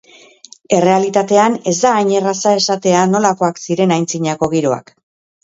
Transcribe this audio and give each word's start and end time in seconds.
Errealitatean 0.77 1.57
ez 1.73 1.73
da 1.81 1.91
hain 1.97 2.09
erraza 2.21 2.55
esatea 2.63 3.05
nolakoak 3.13 3.61
ziren 3.67 3.95
antzinako 3.99 4.53
giroak. 4.57 4.93